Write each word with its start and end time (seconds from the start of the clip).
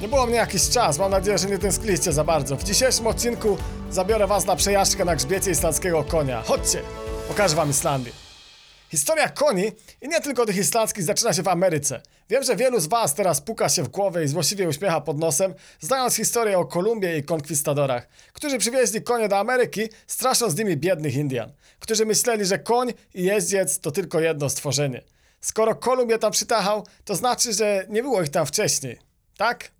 Nie 0.00 0.08
było 0.08 0.26
mnie 0.26 0.36
jakiś 0.36 0.68
czas, 0.68 0.98
mam 0.98 1.10
nadzieję, 1.10 1.38
że 1.38 1.48
nie 1.48 1.58
tęskniliście 1.58 2.12
za 2.12 2.24
bardzo. 2.24 2.56
W 2.56 2.64
dzisiejszym 2.64 3.06
odcinku 3.06 3.58
zabiorę 3.90 4.26
was 4.26 4.46
na 4.46 4.56
przejażdżkę 4.56 5.04
na 5.04 5.16
grzbiecie 5.16 5.50
islandzkiego 5.50 6.04
konia. 6.04 6.42
Chodźcie, 6.42 6.82
pokażę 7.28 7.56
wam 7.56 7.70
Islandię. 7.70 8.12
Historia 8.90 9.28
koni 9.28 9.72
i 10.02 10.08
nie 10.08 10.20
tylko 10.20 10.46
tych 10.46 10.56
islandzkich 10.56 11.04
zaczyna 11.04 11.32
się 11.32 11.42
w 11.42 11.48
Ameryce. 11.48 12.02
Wiem, 12.30 12.42
że 12.42 12.56
wielu 12.56 12.80
z 12.80 12.86
was 12.86 13.14
teraz 13.14 13.40
puka 13.40 13.68
się 13.68 13.82
w 13.82 13.88
głowę 13.88 14.24
i 14.24 14.28
złośliwie 14.28 14.68
uśmiecha 14.68 15.00
pod 15.00 15.18
nosem, 15.18 15.54
znając 15.80 16.14
historię 16.16 16.58
o 16.58 16.64
Kolumbie 16.64 17.18
i 17.18 17.22
konkwistadorach, 17.22 18.08
którzy 18.32 18.58
przywieźli 18.58 19.02
konie 19.02 19.28
do 19.28 19.38
Ameryki, 19.38 19.88
strasząc 20.06 20.58
nimi 20.58 20.76
biednych 20.76 21.14
Indian, 21.14 21.52
którzy 21.80 22.06
myśleli, 22.06 22.44
że 22.44 22.58
koń 22.58 22.92
i 23.14 23.22
jeździec 23.22 23.80
to 23.80 23.90
tylko 23.90 24.20
jedno 24.20 24.50
stworzenie. 24.50 25.02
Skoro 25.40 25.74
Kolumb 25.74 26.10
je 26.10 26.18
tam 26.18 26.32
przytachał, 26.32 26.86
to 27.04 27.14
znaczy, 27.16 27.52
że 27.52 27.86
nie 27.88 28.02
było 28.02 28.22
ich 28.22 28.28
tam 28.28 28.46
wcześniej. 28.46 28.98
Tak? 29.36 29.75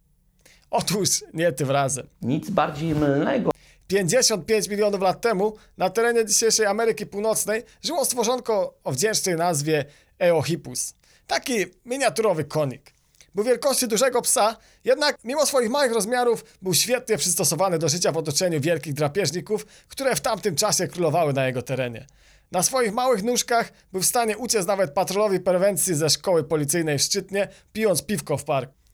Otóż 0.79 1.25
nie 1.35 1.53
tym 1.53 1.71
razem. 1.71 2.07
Nic 2.23 2.51
bardziej 2.51 2.95
mylnego 2.95 3.51
55 3.89 4.69
milionów 4.69 5.01
lat 5.01 5.21
temu 5.21 5.57
na 5.77 5.91
terenie 5.91 6.25
dzisiejszej 6.25 6.67
Ameryki 6.67 7.07
Północnej 7.07 7.63
żyło 7.83 8.05
stworzonko 8.05 8.75
o 8.85 8.93
wdzięcznej 8.93 9.37
nazwie 9.37 9.85
Eohippus. 10.19 10.95
Taki 11.27 11.67
miniaturowy 11.85 12.45
konik. 12.45 12.93
Był 13.35 13.45
wielkości 13.45 13.89
dużego 13.89 14.23
psa, 14.23 14.57
jednak 14.85 15.17
mimo 15.25 15.47
swoich 15.47 15.71
małych 15.71 15.93
rozmiarów 15.93 16.45
był 16.63 16.75
świetnie 16.75 17.17
przystosowany 17.17 17.79
do 17.79 17.89
życia 17.89 18.13
w 18.13 18.17
otoczeniu 18.17 18.61
wielkich 18.61 18.95
drapieżników, 18.95 19.67
które 19.89 20.17
w 20.17 20.21
tamtym 20.21 20.57
czasie 20.57 20.89
królowały 20.89 21.33
na 21.33 21.47
jego 21.47 21.63
terenie. 21.63 22.07
Na 22.53 22.63
swoich 22.63 22.93
małych 22.93 23.23
nóżkach 23.23 23.73
był 23.93 24.03
w 24.03 24.07
stanie 24.07 24.39
uciec 24.39 24.67
nawet 24.67 24.91
patrolowi 24.91 25.41
prewencji 25.41 25.95
ze 25.95 26.11
szkoły 26.11 26.45
policyjnej 26.45 26.99
w 26.99 27.03
Szczytnie, 27.03 27.49
pijąc 27.73 28.03
piwko 28.03 28.37
w 28.37 28.45
parku. 28.45 28.86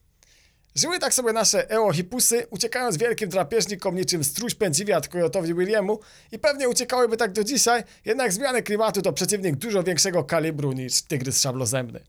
Żyły 0.75 0.99
tak 0.99 1.13
sobie 1.13 1.33
nasze 1.33 1.69
eohippusy, 1.71 2.47
uciekając 2.49 2.97
wielkim 2.97 3.29
drapieżnikom 3.29 3.95
niczym 3.95 4.23
struś 4.23 4.55
pędziwiat 4.55 5.07
Coyotowi 5.07 5.53
Williamu 5.53 5.99
i 6.31 6.39
pewnie 6.39 6.69
uciekałyby 6.69 7.17
tak 7.17 7.31
do 7.31 7.43
dzisiaj, 7.43 7.83
jednak 8.05 8.33
zmiany 8.33 8.63
klimatu 8.63 9.01
to 9.01 9.13
przeciwnik 9.13 9.55
dużo 9.55 9.83
większego 9.83 10.23
kalibru 10.23 10.71
niż 10.71 11.01
tygrys 11.01 11.41
szablozębny. 11.41 12.03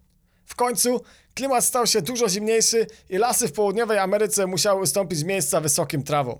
W 0.46 0.54
końcu 0.54 1.00
klimat 1.34 1.64
stał 1.64 1.86
się 1.86 2.02
dużo 2.02 2.28
zimniejszy 2.28 2.86
i 3.08 3.18
lasy 3.18 3.48
w 3.48 3.52
południowej 3.52 3.98
Ameryce 3.98 4.46
musiały 4.46 4.82
ustąpić 4.82 5.24
miejsca 5.24 5.60
wysokim 5.60 6.02
trawom. 6.02 6.38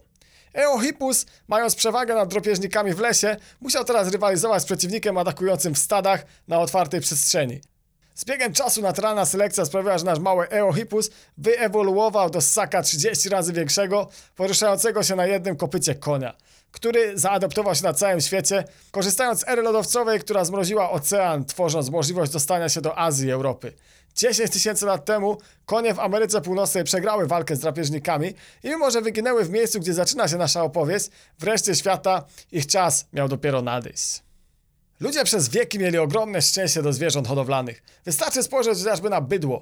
Eohippus, 0.55 1.27
mając 1.48 1.75
przewagę 1.75 2.14
nad 2.14 2.28
drapieżnikami 2.28 2.94
w 2.94 2.98
lesie, 2.98 3.36
musiał 3.61 3.84
teraz 3.84 4.12
rywalizować 4.12 4.62
z 4.62 4.66
przeciwnikiem 4.66 5.19
atakującym 5.19 5.75
w 5.75 5.78
stadach 5.78 6.27
na 6.48 6.61
otwartej 6.61 7.00
przestrzeni. 7.00 7.61
Z 8.15 8.25
biegiem 8.25 8.53
czasu 8.53 8.83
naturalna 8.83 9.25
selekcja 9.27 9.65
sprawiła, 9.65 9.98
że 9.98 10.05
nasz 10.05 10.19
mały 10.19 10.48
Eohippus 10.48 11.11
wyewoluował 11.39 12.31
do 12.31 12.41
ssaka 12.41 12.83
30 12.83 13.29
razy 13.29 13.53
większego, 13.53 14.09
poruszającego 14.37 15.03
się 15.03 15.17
na 15.17 15.27
jednym 15.27 15.56
kopycie 15.56 15.95
konia, 15.95 16.34
który 16.71 17.19
zaadaptował 17.19 17.75
się 17.75 17.83
na 17.83 17.93
całym 17.93 18.21
świecie, 18.21 18.65
korzystając 18.91 19.41
z 19.41 19.48
ery 19.48 19.62
lodowcowej, 19.62 20.21
która 20.21 20.45
zmroziła 20.45 20.91
ocean, 20.91 21.45
tworząc 21.45 21.91
możliwość 21.91 22.33
dostania 22.33 22.69
się 22.69 22.81
do 22.81 22.98
Azji 22.98 23.29
i 23.29 23.31
Europy. 23.31 23.73
10 24.15 24.51
tysięcy 24.51 24.87
lat 24.87 25.05
temu 25.05 25.39
konie 25.67 25.95
w 25.95 26.01
Ameryce 26.01 26.41
Północnej 26.41 26.84
przegrały 26.84 27.27
walkę 27.27 27.56
z 27.56 27.61
drapieżnikami 27.61 28.34
i 28.62 28.69
mimo, 28.69 28.91
że 28.91 29.01
wyginęły 29.01 29.45
w 29.45 29.51
miejscu, 29.51 29.81
gdzie 29.81 29.95
zaczyna 29.95 30.28
się 30.28 30.37
nasza 30.37 30.62
opowieść, 30.62 31.11
wreszcie 31.39 31.75
świata 31.75 32.25
ich 32.53 32.67
czas 32.67 33.06
miał 33.12 33.28
dopiero 33.28 33.62
nadejść. 33.62 34.23
Ludzie 35.00 35.25
przez 35.25 35.48
wieki 35.48 35.78
mieli 35.78 35.98
ogromne 35.98 36.42
szczęście 36.42 36.83
do 36.83 36.92
zwierząt 36.92 37.28
hodowlanych. 37.28 37.83
Wystarczy 38.05 38.42
spojrzeć 38.42 38.78
chociażby 38.78 39.11
na 39.11 39.20
bydło. 39.20 39.61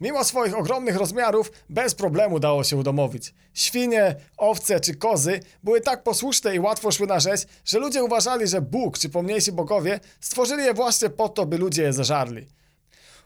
Mimo 0.00 0.24
swoich 0.24 0.58
ogromnych 0.58 0.96
rozmiarów, 0.96 1.52
bez 1.68 1.94
problemu 1.94 2.40
dało 2.40 2.64
się 2.64 2.76
udomowić. 2.76 3.34
Świnie, 3.54 4.16
owce 4.36 4.80
czy 4.80 4.94
kozy 4.94 5.40
były 5.62 5.80
tak 5.80 6.02
posłuszne 6.02 6.54
i 6.54 6.60
łatwo 6.60 6.92
szły 6.92 7.06
na 7.06 7.20
rzeź, 7.20 7.46
że 7.64 7.78
ludzie 7.78 8.04
uważali, 8.04 8.46
że 8.46 8.60
Bóg 8.60 8.98
czy 8.98 9.08
pomniejsi 9.08 9.52
bogowie 9.52 10.00
stworzyli 10.20 10.64
je 10.64 10.74
właśnie 10.74 11.10
po 11.10 11.28
to, 11.28 11.46
by 11.46 11.58
ludzie 11.58 11.82
je 11.82 11.92
zażarli. 11.92 12.48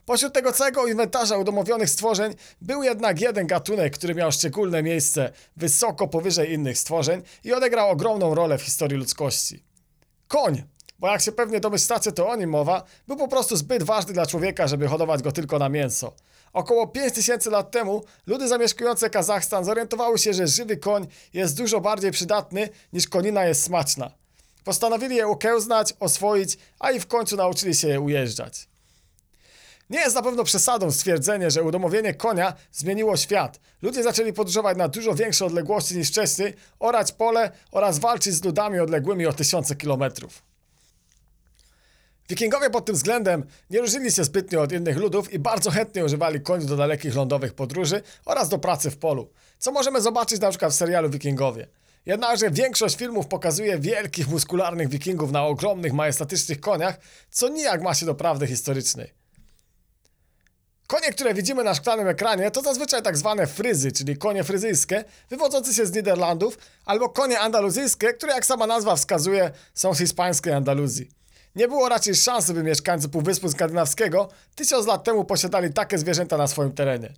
Pośród 0.05 0.33
tego 0.33 0.51
całego 0.51 0.87
inwentarza 0.87 1.37
udomowionych 1.37 1.89
stworzeń 1.89 2.33
był 2.61 2.83
jednak 2.83 3.21
jeden 3.21 3.47
gatunek, 3.47 3.93
który 3.93 4.15
miał 4.15 4.31
szczególne 4.31 4.83
miejsce 4.83 5.31
wysoko 5.57 6.07
powyżej 6.07 6.53
innych 6.53 6.77
stworzeń 6.77 7.21
i 7.43 7.53
odegrał 7.53 7.89
ogromną 7.89 8.35
rolę 8.35 8.57
w 8.57 8.61
historii 8.61 8.97
ludzkości. 8.97 9.63
Koń, 10.27 10.63
bo 11.03 11.09
jak 11.09 11.21
się 11.21 11.31
pewnie 11.31 11.59
domyślacie, 11.59 12.11
to 12.11 12.29
o 12.29 12.35
nim 12.35 12.49
mowa, 12.49 12.83
był 13.07 13.17
po 13.17 13.27
prostu 13.27 13.55
zbyt 13.55 13.83
ważny 13.83 14.13
dla 14.13 14.25
człowieka, 14.25 14.67
żeby 14.67 14.87
hodować 14.87 15.21
go 15.21 15.31
tylko 15.31 15.59
na 15.59 15.69
mięso. 15.69 16.13
Około 16.53 16.87
5000 16.87 17.49
lat 17.49 17.71
temu 17.71 18.03
ludy 18.27 18.47
zamieszkujące 18.47 19.09
Kazachstan 19.09 19.65
zorientowały 19.65 20.17
się, 20.17 20.33
że 20.33 20.47
żywy 20.47 20.77
koń 20.77 21.07
jest 21.33 21.57
dużo 21.57 21.81
bardziej 21.81 22.11
przydatny 22.11 22.69
niż 22.93 23.07
konina 23.07 23.45
jest 23.45 23.63
smaczna. 23.63 24.11
Postanowili 24.63 25.15
je 25.15 25.27
ukiełznać, 25.27 25.93
oswoić, 25.99 26.57
a 26.79 26.91
i 26.91 26.99
w 26.99 27.07
końcu 27.07 27.35
nauczyli 27.35 27.75
się 27.75 27.87
je 27.87 28.01
ujeżdżać. 28.01 28.67
Nie 29.89 29.99
jest 29.99 30.15
na 30.15 30.21
pewno 30.21 30.43
przesadą 30.43 30.91
stwierdzenie, 30.91 31.51
że 31.51 31.63
udomowienie 31.63 32.13
konia 32.13 32.53
zmieniło 32.71 33.17
świat. 33.17 33.59
Ludzie 33.81 34.03
zaczęli 34.03 34.33
podróżować 34.33 34.77
na 34.77 34.87
dużo 34.87 35.15
większe 35.15 35.45
odległości 35.45 35.97
niż 35.97 36.09
wcześniej, 36.09 36.53
orać 36.79 37.11
pole 37.11 37.51
oraz 37.71 37.99
walczyć 37.99 38.33
z 38.33 38.43
ludami 38.43 38.79
odległymi 38.79 39.25
o 39.25 39.33
tysiące 39.33 39.75
kilometrów. 39.75 40.52
Wikingowie 42.29 42.69
pod 42.69 42.85
tym 42.85 42.95
względem 42.95 43.45
nie 43.69 43.79
różnili 43.79 44.11
się 44.11 44.23
zbytnio 44.23 44.61
od 44.61 44.71
innych 44.71 44.97
ludów 44.97 45.33
i 45.33 45.39
bardzo 45.39 45.71
chętnie 45.71 46.05
używali 46.05 46.41
koni 46.41 46.65
do 46.65 46.77
dalekich 46.77 47.15
lądowych 47.15 47.53
podróży 47.53 48.01
oraz 48.25 48.49
do 48.49 48.57
pracy 48.57 48.91
w 48.91 48.97
polu, 48.97 49.29
co 49.59 49.71
możemy 49.71 50.01
zobaczyć 50.01 50.41
na 50.41 50.49
przykład 50.49 50.71
w 50.71 50.75
serialu 50.75 51.09
Wikingowie. 51.09 51.67
Jednakże 52.05 52.51
większość 52.51 52.97
filmów 52.97 53.27
pokazuje 53.27 53.79
wielkich, 53.79 54.27
muskularnych 54.27 54.89
wikingów 54.89 55.31
na 55.31 55.45
ogromnych, 55.45 55.93
majestatycznych 55.93 56.59
koniach, 56.59 56.97
co 57.31 57.49
nijak 57.49 57.81
ma 57.81 57.93
się 57.93 58.05
do 58.05 58.15
prawdy 58.15 58.47
historycznej. 58.47 59.13
Konie, 60.87 61.11
które 61.11 61.33
widzimy 61.33 61.63
na 61.63 61.75
szklanym 61.75 62.07
ekranie, 62.07 62.51
to 62.51 62.61
zazwyczaj 62.61 63.01
tak 63.01 63.17
zwane 63.17 63.47
fryzy, 63.47 63.91
czyli 63.91 64.17
konie 64.17 64.43
fryzyjskie, 64.43 65.03
wywodzące 65.29 65.73
się 65.73 65.85
z 65.85 65.93
Niderlandów, 65.93 66.57
albo 66.85 67.09
konie 67.09 67.39
andaluzyjskie, 67.39 68.13
które 68.13 68.33
jak 68.33 68.45
sama 68.45 68.67
nazwa 68.67 68.95
wskazuje, 68.95 69.51
są 69.73 69.93
z 69.93 69.97
hiszpańskiej 69.97 70.53
Andaluzji. 70.53 71.22
Nie 71.55 71.67
było 71.67 71.89
raczej 71.89 72.15
szansy, 72.15 72.53
by 72.53 72.63
mieszkańcy 72.63 73.09
Półwyspu 73.09 73.49
Skandynawskiego 73.49 74.29
tysiąc 74.55 74.87
lat 74.87 75.03
temu 75.03 75.25
posiadali 75.25 75.73
takie 75.73 75.97
zwierzęta 75.97 76.37
na 76.37 76.47
swoim 76.47 76.71
terenie. 76.71 77.13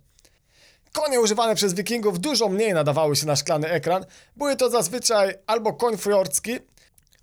Konie 0.92 1.20
używane 1.20 1.54
przez 1.54 1.74
wikingów 1.74 2.20
dużo 2.20 2.48
mniej 2.48 2.74
nadawały 2.74 3.16
się 3.16 3.26
na 3.26 3.36
szklany 3.36 3.68
ekran. 3.68 4.04
Były 4.36 4.56
to 4.56 4.70
zazwyczaj 4.70 5.34
albo 5.46 5.72
koń 5.72 5.96
fjordzki, 5.96 6.58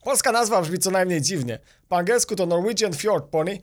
polska 0.04 0.32
nazwa 0.32 0.62
brzmi 0.62 0.80
co 0.80 0.92
najmniej 0.92 1.22
dziwnie. 1.22 1.60
Po 1.90 1.98
angielsku 1.98 2.36
to 2.36 2.46
Norwegian 2.46 2.94
Fjord 2.94 3.26
Pony, 3.26 3.60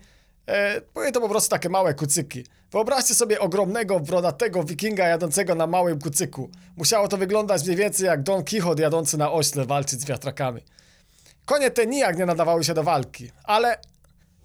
E, 0.50 0.80
były 0.94 1.12
to 1.12 1.20
po 1.20 1.28
prostu 1.28 1.50
takie 1.50 1.68
małe 1.68 1.94
kucyki. 1.94 2.44
Wyobraźcie 2.72 3.14
sobie 3.14 3.40
ogromnego, 3.40 4.00
brodatego 4.00 4.64
wikinga 4.64 5.08
jadącego 5.08 5.54
na 5.54 5.66
małym 5.66 6.00
kucyku. 6.00 6.50
Musiało 6.76 7.08
to 7.08 7.16
wyglądać 7.16 7.64
mniej 7.64 7.76
więcej 7.76 8.06
jak 8.06 8.22
Don 8.22 8.44
Quixote 8.44 8.82
jadący 8.82 9.18
na 9.18 9.32
ośle 9.32 9.64
walczyć 9.64 10.00
z 10.00 10.04
wiatrakami. 10.04 10.62
Konie 11.50 11.70
te 11.70 11.86
nijak 11.86 12.18
nie 12.18 12.26
nadawały 12.26 12.64
się 12.64 12.74
do 12.74 12.82
walki, 12.82 13.30
ale 13.44 13.78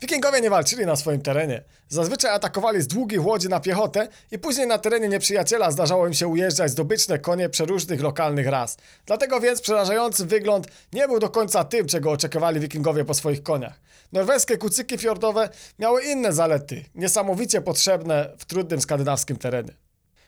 wikingowie 0.01 0.41
nie 0.41 0.49
walczyli 0.49 0.85
na 0.85 0.95
swoim 0.95 1.21
terenie. 1.21 1.63
Zazwyczaj 1.89 2.31
atakowali 2.31 2.81
z 2.81 2.87
długich 2.87 3.25
łodzi 3.25 3.49
na 3.49 3.59
piechotę 3.59 4.07
i 4.31 4.39
później 4.39 4.67
na 4.67 4.77
terenie 4.77 5.07
nieprzyjaciela 5.07 5.71
zdarzało 5.71 6.07
im 6.07 6.13
się 6.13 6.27
ujeżdżać 6.27 6.71
zdobyczne 6.71 7.19
konie 7.19 7.49
przeróżnych 7.49 8.01
lokalnych 8.01 8.47
ras. 8.47 8.77
Dlatego 9.05 9.39
więc 9.39 9.61
przerażający 9.61 10.25
wygląd 10.25 10.67
nie 10.93 11.07
był 11.07 11.19
do 11.19 11.29
końca 11.29 11.63
tym, 11.63 11.87
czego 11.87 12.11
oczekiwali 12.11 12.59
wikingowie 12.59 13.05
po 13.05 13.13
swoich 13.13 13.43
koniach. 13.43 13.79
Norweskie 14.11 14.57
kucyki 14.57 14.97
fiordowe 14.97 15.49
miały 15.79 16.03
inne 16.03 16.33
zalety, 16.33 16.85
niesamowicie 16.95 17.61
potrzebne 17.61 18.29
w 18.37 18.45
trudnym 18.45 18.81
skandynawskim 18.81 19.37
terenie. 19.37 19.84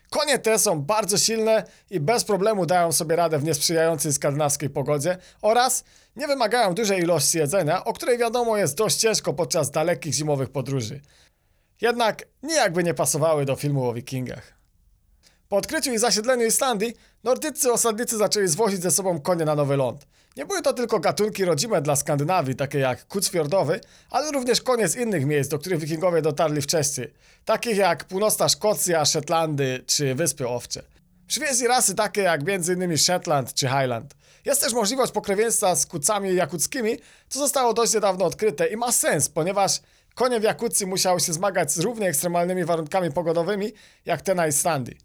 Konie 0.10 0.40
te 0.40 0.60
są 0.60 0.82
bardzo 0.82 1.18
silne 1.18 1.64
i 1.90 2.00
bez 2.00 2.24
problemu 2.24 2.66
dają 2.66 2.92
sobie 2.92 3.16
radę 3.16 3.40
w 3.40 3.44
niesprzyjającej 3.44 4.14
skandynawskiej 4.14 4.70
pogodzie 4.70 5.18
oraz 5.42 5.84
nie 6.16 6.28
wymagają 6.28 6.74
dużej 6.74 7.00
ilości 7.00 7.38
jedzenia, 7.38 7.84
o 7.84 7.94
której 7.94 8.18
wiadomo 8.18 8.58
jest 8.58 8.78
dość 8.78 8.98
ciężko 8.98 9.34
podczas 9.34 9.72
dalekich 9.72 10.14
zimowych 10.14 10.50
podróży. 10.50 11.02
Jednak 11.82 12.28
nijakby 12.44 12.84
nie 12.84 12.94
pasowały 12.94 13.46
do 13.46 13.56
filmu 13.56 13.90
o 13.90 13.94
wikingach. 13.94 14.54
Po 15.50 15.58
odkryciu 15.58 15.94
i 15.94 15.98
zasiedleniu 15.98 16.46
Islandii, 16.46 16.94
nordyccy 17.24 17.72
osadnicy 17.72 18.18
zaczęli 18.18 18.48
zwozić 18.48 18.82
ze 18.82 18.92
sobą 18.92 19.22
konie 19.22 19.46
na 19.46 19.56
nowy 19.56 19.78
ląd. 19.78 20.08
Nie 20.38 20.46
były 20.46 20.62
to 20.62 20.74
tylko 20.74 21.00
gatunki 21.00 21.46
rodzime 21.46 21.82
dla 21.82 21.96
Skandynawii, 21.96 22.56
takie 22.56 22.80
jak 22.80 23.08
kuc 23.08 23.30
fiordowy, 23.30 23.80
ale 24.10 24.32
również 24.32 24.62
konie 24.62 24.88
z 24.88 24.96
innych 24.96 25.26
miejsc, 25.26 25.50
do 25.50 25.60
których 25.60 25.80
wikingowie 25.80 26.22
dotarli 26.22 26.62
wcześniej, 26.62 27.14
takich 27.46 27.78
jak 27.78 28.06
północna 28.06 28.50
Szkocja, 28.50 29.06
Szetlandy 29.06 29.84
czy 29.88 30.16
Wyspy 30.16 30.48
Owcze. 30.48 30.84
Przywieźli 31.28 31.68
rasy 31.68 31.96
takie 31.96 32.22
jak 32.22 32.42
m.in. 32.48 32.98
Shetland 32.98 33.54
czy 33.54 33.68
Highland. 33.68 34.16
Jest 34.46 34.62
też 34.62 34.74
możliwość 34.74 35.12
pokrewieństwa 35.12 35.76
z 35.76 35.86
kucami 35.86 36.36
jakuckimi, 36.36 36.98
co 37.30 37.40
zostało 37.40 37.74
dość 37.74 37.94
niedawno 37.94 38.26
odkryte 38.26 38.68
i 38.68 38.78
ma 38.78 38.92
sens, 38.92 39.30
ponieważ 39.30 39.80
konie 40.16 40.40
w 40.40 40.44
Jakucji 40.44 40.86
musiały 40.86 41.20
się 41.20 41.34
zmagać 41.34 41.72
z 41.72 41.80
równie 41.80 42.08
ekstremalnymi 42.08 42.66
warunkami 42.66 43.12
pogodowymi 43.12 43.72
jak 44.06 44.22
te 44.22 44.36
na 44.36 44.48
Islandii. 44.48 44.98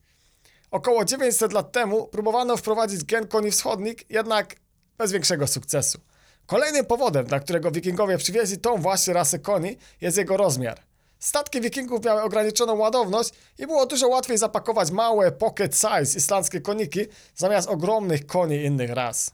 Około 0.70 1.04
900 1.04 1.52
lat 1.52 1.72
temu 1.72 2.06
próbowano 2.06 2.56
wprowadzić 2.56 3.04
gen 3.04 3.28
koni 3.28 3.50
wschodnich, 3.50 4.10
jednak 4.10 4.61
bez 4.98 5.12
większego 5.12 5.46
sukcesu. 5.46 6.00
Kolejnym 6.46 6.86
powodem, 6.86 7.26
dla 7.26 7.40
którego 7.40 7.70
wikingowie 7.70 8.18
przywieźli 8.18 8.58
tą 8.58 8.76
właśnie 8.76 9.14
rasę 9.14 9.38
koni, 9.38 9.76
jest 10.00 10.16
jego 10.16 10.36
rozmiar. 10.36 10.80
Statki 11.18 11.60
wikingów 11.60 12.04
miały 12.04 12.22
ograniczoną 12.22 12.74
ładowność 12.74 13.30
i 13.58 13.66
było 13.66 13.86
dużo 13.86 14.08
łatwiej 14.08 14.38
zapakować 14.38 14.90
małe 14.90 15.32
pocket 15.32 15.76
size 15.76 16.18
islandzkie 16.18 16.60
koniki 16.60 17.00
zamiast 17.34 17.68
ogromnych 17.68 18.26
koni 18.26 18.56
innych 18.56 18.90
ras. 18.90 19.30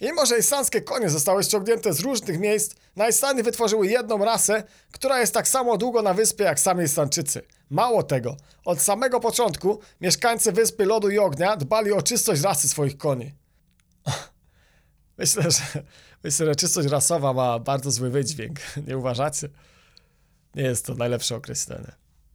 I 0.00 0.04
mimo, 0.04 0.26
że 0.26 0.38
islandzkie 0.38 0.80
konie 0.80 1.10
zostały 1.10 1.44
ściągnięte 1.44 1.92
z 1.92 2.00
różnych 2.00 2.38
miejsc, 2.38 2.74
na 2.96 3.08
Islandii 3.08 3.44
wytworzyły 3.44 3.86
jedną 3.86 4.24
rasę, 4.24 4.62
która 4.92 5.20
jest 5.20 5.34
tak 5.34 5.48
samo 5.48 5.76
długo 5.76 6.02
na 6.02 6.14
wyspie 6.14 6.44
jak 6.44 6.60
sami 6.60 6.84
Islandczycy. 6.84 7.42
Mało 7.70 8.02
tego, 8.02 8.36
od 8.64 8.80
samego 8.80 9.20
początku 9.20 9.80
mieszkańcy 10.00 10.52
wyspy 10.52 10.84
lodu 10.84 11.10
i 11.10 11.18
ognia 11.18 11.56
dbali 11.56 11.92
o 11.92 12.02
czystość 12.02 12.42
rasy 12.42 12.68
swoich 12.68 12.98
koni. 12.98 13.34
Myślę, 15.18 15.42
że, 15.42 15.82
myślę, 16.24 16.46
że 16.46 16.54
czystość 16.54 16.88
rasowa 16.88 17.32
ma 17.32 17.58
bardzo 17.58 17.90
zły 17.90 18.10
wydźwięk. 18.10 18.60
Nie 18.86 18.98
uważacie? 18.98 19.48
Nie 20.54 20.62
jest 20.62 20.86
to 20.86 20.94
najlepsze 20.94 21.36
określenie. 21.36 21.92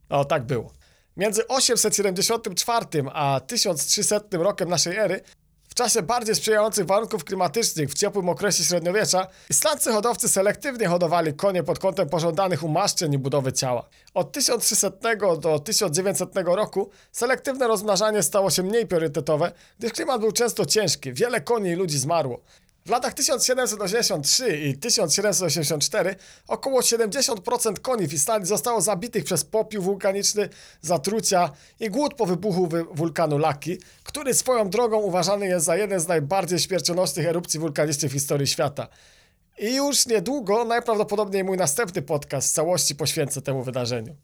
O, 0.09 0.25
tak 0.25 0.43
było. 0.43 0.73
Między 1.17 1.47
874 1.47 2.85
a 3.13 3.39
1300 3.47 4.19
rokiem 4.31 4.69
naszej 4.69 4.97
ery 4.97 5.21
w 5.73 5.75
czasie 5.75 6.01
bardziej 6.01 6.35
sprzyjających 6.35 6.85
warunków 6.85 7.23
klimatycznych 7.23 7.89
w 7.89 7.93
ciepłym 7.93 8.29
okresie 8.29 8.63
średniowiecza, 8.63 9.27
islandzcy 9.49 9.91
hodowcy 9.91 10.29
selektywnie 10.29 10.87
hodowali 10.87 11.33
konie 11.33 11.63
pod 11.63 11.79
kątem 11.79 12.09
pożądanych 12.09 12.63
umaszczeń 12.63 13.13
i 13.13 13.17
budowy 13.17 13.53
ciała. 13.53 13.89
Od 14.13 14.31
1300 14.31 14.91
do 15.37 15.59
1900 15.59 16.29
roku 16.45 16.89
selektywne 17.11 17.67
rozmnażanie 17.67 18.23
stało 18.23 18.49
się 18.49 18.63
mniej 18.63 18.87
priorytetowe, 18.87 19.51
gdyż 19.79 19.91
klimat 19.91 20.21
był 20.21 20.31
często 20.31 20.65
ciężki, 20.65 21.13
wiele 21.13 21.41
koni 21.41 21.69
i 21.69 21.75
ludzi 21.75 21.99
zmarło. 21.99 22.41
W 22.85 22.89
latach 22.89 23.13
1783 23.13 24.57
i 24.57 24.77
1784 24.77 26.15
około 26.47 26.81
70% 26.81 27.79
koni 27.79 28.07
w 28.07 28.13
Islandii 28.13 28.47
zostało 28.47 28.81
zabitych 28.81 29.23
przez 29.23 29.43
popiół 29.43 29.83
wulkaniczny, 29.83 30.49
zatrucia 30.81 31.51
i 31.79 31.89
głód 31.89 32.13
po 32.13 32.25
wybuchu 32.25 32.69
wulkanu 32.91 33.37
Laki, 33.37 33.77
który 34.03 34.33
swoją 34.33 34.69
drogą 34.69 34.97
uważany 34.97 35.47
jest 35.47 35.65
za 35.65 35.75
jeden 35.75 35.99
z 35.99 36.07
najbardziej 36.07 36.59
śmiercionośnych 36.59 37.25
erupcji 37.25 37.59
wulkanicznych 37.59 38.11
w 38.11 38.13
historii 38.13 38.47
świata. 38.47 38.87
I 39.59 39.75
już 39.75 40.05
niedługo 40.05 40.65
najprawdopodobniej 40.65 41.43
mój 41.43 41.57
następny 41.57 42.01
podcast 42.01 42.49
w 42.49 42.53
całości 42.53 42.95
poświęcę 42.95 43.41
temu 43.41 43.63
wydarzeniu. 43.63 44.15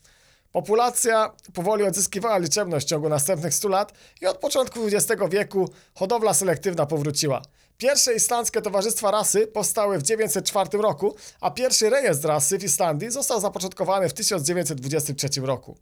Populacja 0.52 1.34
powoli 1.54 1.84
odzyskiwała 1.84 2.38
liczebność 2.38 2.88
w 2.88 2.90
ciągu 2.90 3.10
następnych 3.10 3.54
100 3.54 3.68
lat 3.70 3.94
i 4.22 4.26
od 4.26 4.38
początku 4.38 4.80
XX 4.86 5.22
wieku 5.30 5.70
hodowla 5.94 6.34
selektywna 6.34 6.86
powróciła. 6.86 7.42
Pierwsze 7.80 8.14
islandzkie 8.14 8.62
towarzystwa 8.62 9.12
rasy 9.12 9.48
powstały 9.48 10.00
w 10.00 10.04
1904 10.04 10.78
roku, 10.78 11.16
a 11.42 11.52
pierwszy 11.52 11.90
rejestr 11.90 12.28
rasy 12.28 12.58
w 12.58 12.64
Islandii 12.64 13.12
został 13.12 13.40
zapoczątkowany 13.42 14.10
w 14.10 14.14
1923 14.14 15.42
roku. 15.42 15.78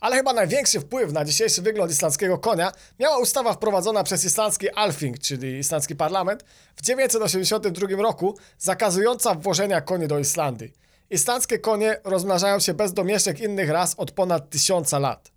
Ale 0.00 0.16
chyba 0.16 0.32
największy 0.32 0.80
wpływ 0.80 1.12
na 1.12 1.24
dzisiejszy 1.24 1.62
wygląd 1.62 1.92
islandzkiego 1.92 2.38
konia 2.38 2.72
miała 2.98 3.18
ustawa 3.18 3.52
wprowadzona 3.52 4.04
przez 4.04 4.24
islandzki 4.24 4.70
Alfing, 4.70 5.18
czyli 5.18 5.58
islandzki 5.58 5.96
parlament, 5.96 6.44
w 6.76 6.82
1982 6.82 8.02
roku, 8.02 8.38
zakazująca 8.58 9.34
wwożenia 9.34 9.80
koni 9.80 10.08
do 10.08 10.18
Islandii. 10.18 10.72
Islandzkie 11.10 11.58
konie 11.58 12.00
rozmnażają 12.04 12.60
się 12.60 12.74
bez 12.74 12.92
domieszek 12.92 13.40
innych 13.40 13.70
ras 13.70 13.94
od 13.96 14.10
ponad 14.10 14.50
tysiąca 14.50 14.98
lat. 14.98 15.30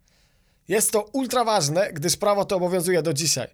Jest 0.67 0.91
to 0.91 1.01
ultra 1.01 1.43
ważne, 1.43 1.93
gdyż 1.93 2.17
prawo 2.17 2.45
to 2.45 2.55
obowiązuje 2.55 3.01
do 3.01 3.13
dzisiaj. 3.13 3.47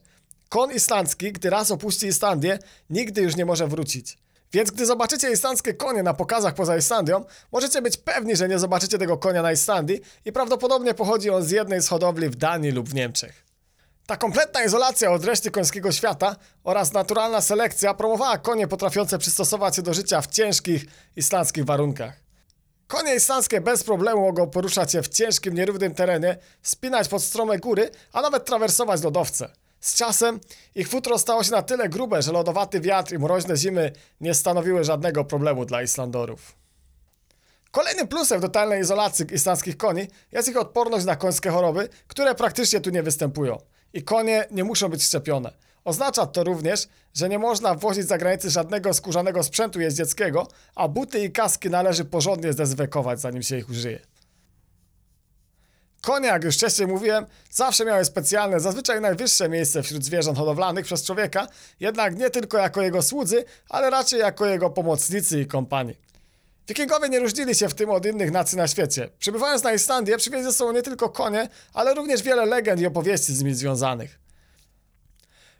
Kon 0.49 0.71
islandzki, 0.71 1.31
gdy 1.31 1.49
raz 1.49 1.71
opuści 1.71 2.07
Islandię, 2.07 2.59
nigdy 2.89 3.21
już 3.21 3.35
nie 3.35 3.45
może 3.45 3.67
wrócić. 3.67 4.17
Więc 4.53 4.71
gdy 4.71 4.85
zobaczycie 4.85 5.31
islandzkie 5.31 5.73
konie 5.73 6.03
na 6.03 6.13
pokazach 6.13 6.53
poza 6.53 6.77
Islandią, 6.77 7.25
możecie 7.51 7.81
być 7.81 7.97
pewni, 7.97 8.35
że 8.35 8.47
nie 8.47 8.59
zobaczycie 8.59 8.97
tego 8.97 9.17
konia 9.17 9.41
na 9.41 9.51
Islandii 9.51 10.01
i 10.25 10.31
prawdopodobnie 10.31 10.93
pochodzi 10.93 11.29
on 11.29 11.43
z 11.43 11.51
jednej 11.51 11.81
z 11.81 11.87
hodowli 11.87 12.29
w 12.29 12.35
Danii 12.35 12.71
lub 12.71 12.89
w 12.89 12.93
Niemczech. 12.93 13.45
Ta 14.05 14.17
kompletna 14.17 14.63
izolacja 14.63 15.11
od 15.11 15.25
reszty 15.25 15.51
końskiego 15.51 15.91
świata 15.91 16.35
oraz 16.63 16.93
naturalna 16.93 17.41
selekcja 17.41 17.93
promowała 17.93 18.37
konie 18.37 18.67
potrafiące 18.67 19.17
przystosować 19.17 19.75
się 19.75 19.81
do 19.81 19.93
życia 19.93 20.21
w 20.21 20.27
ciężkich 20.27 20.85
islandzkich 21.15 21.65
warunkach. 21.65 22.13
Konie 22.87 23.15
islandzkie 23.15 23.61
bez 23.61 23.83
problemu 23.83 24.21
mogą 24.21 24.49
poruszać 24.49 24.91
się 24.91 25.01
w 25.01 25.07
ciężkim, 25.07 25.53
nierównym 25.53 25.95
terenie, 25.95 26.37
spinać 26.61 27.07
pod 27.07 27.23
strome 27.23 27.59
góry, 27.59 27.89
a 28.13 28.21
nawet 28.21 28.45
trawersować 28.45 29.03
lodowce. 29.03 29.49
Z 29.79 29.95
czasem 29.95 30.39
ich 30.75 30.89
futro 30.89 31.19
stało 31.19 31.43
się 31.43 31.51
na 31.51 31.61
tyle 31.61 31.89
grube, 31.89 32.21
że 32.21 32.31
lodowaty 32.31 32.81
wiatr 32.81 33.13
i 33.13 33.19
mroźne 33.19 33.57
zimy 33.57 33.91
nie 34.21 34.33
stanowiły 34.33 34.83
żadnego 34.83 35.25
problemu 35.25 35.65
dla 35.65 35.81
Islandorów. 35.81 36.55
Kolejnym 37.71 38.07
plusem 38.07 38.41
totalnej 38.41 38.81
izolacji 38.81 39.25
islandzkich 39.33 39.77
koni 39.77 40.07
jest 40.31 40.49
ich 40.49 40.57
odporność 40.57 41.05
na 41.05 41.15
końskie 41.15 41.49
choroby, 41.49 41.89
które 42.07 42.35
praktycznie 42.35 42.81
tu 42.81 42.89
nie 42.89 43.03
występują. 43.03 43.57
I 43.93 44.03
konie 44.03 44.45
nie 44.51 44.63
muszą 44.63 44.89
być 44.89 45.03
szczepione. 45.03 45.53
Oznacza 45.85 46.25
to 46.25 46.43
również, 46.43 46.87
że 47.13 47.29
nie 47.29 47.39
można 47.39 47.75
wwozić 47.75 48.07
za 48.07 48.17
granicę 48.17 48.49
żadnego 48.49 48.93
skórzanego 48.93 49.43
sprzętu 49.43 49.81
jeździeckiego, 49.81 50.47
a 50.75 50.87
buty 50.87 51.19
i 51.19 51.31
kaski 51.31 51.69
należy 51.69 52.05
porządnie 52.05 52.53
zdezynfekować, 52.53 53.21
zanim 53.21 53.43
się 53.43 53.57
ich 53.57 53.69
użyje. 53.69 53.99
Konie, 56.01 56.27
jak 56.27 56.43
już 56.43 56.55
wcześniej 56.55 56.87
mówiłem, 56.87 57.25
zawsze 57.51 57.85
miały 57.85 58.05
specjalne, 58.05 58.59
zazwyczaj 58.59 59.01
najwyższe 59.01 59.49
miejsce 59.49 59.83
wśród 59.83 60.05
zwierząt 60.05 60.37
hodowlanych 60.37 60.85
przez 60.85 61.03
człowieka, 61.03 61.47
jednak 61.79 62.17
nie 62.17 62.29
tylko 62.29 62.57
jako 62.57 62.81
jego 62.81 63.01
słudzy, 63.01 63.45
ale 63.69 63.89
raczej 63.89 64.19
jako 64.19 64.45
jego 64.45 64.69
pomocnicy 64.69 65.41
i 65.41 65.47
kompanii. 65.47 65.97
Wikingowie 66.67 67.09
nie 67.09 67.19
różnili 67.19 67.55
się 67.55 67.69
w 67.69 67.73
tym 67.73 67.89
od 67.89 68.05
innych 68.05 68.31
nacji 68.31 68.57
na 68.57 68.67
świecie. 68.67 69.09
Przybywając 69.19 69.63
na 69.63 69.73
Islandię, 69.73 70.17
przywieźli 70.17 70.43
ze 70.43 70.53
sobą 70.53 70.71
nie 70.71 70.81
tylko 70.81 71.09
konie, 71.09 71.49
ale 71.73 71.93
również 71.93 72.21
wiele 72.23 72.45
legend 72.45 72.81
i 72.81 72.85
opowieści 72.85 73.35
z 73.35 73.39
nimi 73.39 73.55
związanych. 73.55 74.19